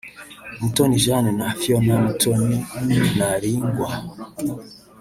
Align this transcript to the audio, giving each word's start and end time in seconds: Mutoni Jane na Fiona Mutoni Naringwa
Mutoni 0.61 0.97
Jane 1.03 1.29
na 1.39 1.47
Fiona 1.59 1.93
Mutoni 2.03 2.57
Naringwa 3.17 3.89